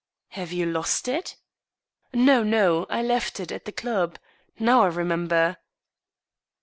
[0.29, 1.35] "Have you lost it?""
[2.11, 2.87] No— no.
[2.89, 4.17] I left it at the club.
[4.57, 5.57] Now I remember."